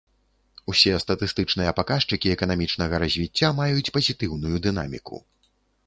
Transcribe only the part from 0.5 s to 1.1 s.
Усе